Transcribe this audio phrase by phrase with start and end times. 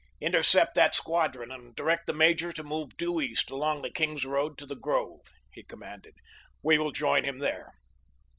[0.19, 4.57] "Intercept that squadron and direct the major to move due east along the King's Road
[4.57, 6.15] to the grove," he commanded.
[6.63, 7.75] "We will join him there."